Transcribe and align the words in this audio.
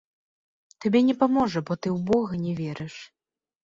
Табе 0.85 1.03
не 1.11 1.15
паможа, 1.21 1.59
бо 1.69 1.73
ты 1.81 1.87
ў 1.95 1.97
бога 2.11 2.43
не 2.45 2.53
верыш. 2.67 2.95